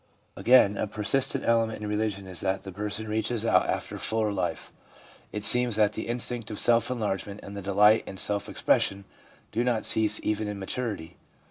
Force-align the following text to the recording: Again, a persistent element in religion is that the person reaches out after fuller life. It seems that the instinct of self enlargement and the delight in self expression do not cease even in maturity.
Again, 0.35 0.77
a 0.77 0.87
persistent 0.87 1.43
element 1.45 1.79
in 1.79 1.87
religion 1.87 2.25
is 2.25 2.39
that 2.41 2.63
the 2.63 2.71
person 2.71 3.07
reaches 3.07 3.45
out 3.45 3.69
after 3.69 3.99
fuller 3.99 4.31
life. 4.33 4.73
It 5.31 5.43
seems 5.43 5.75
that 5.75 5.93
the 5.93 6.07
instinct 6.07 6.49
of 6.49 6.57
self 6.57 6.89
enlargement 6.89 7.39
and 7.43 7.55
the 7.55 7.61
delight 7.61 8.03
in 8.07 8.17
self 8.17 8.49
expression 8.49 9.05
do 9.51 9.63
not 9.63 9.85
cease 9.85 10.19
even 10.23 10.47
in 10.47 10.57
maturity. 10.57 11.17